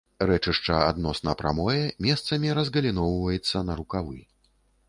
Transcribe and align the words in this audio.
Рэчышча 0.29 0.77
адносна 0.91 1.35
прамое, 1.41 1.83
месцамі 2.07 2.57
разгаліноўваецца 2.61 3.65
на 3.69 3.73
рукавы. 3.83 4.19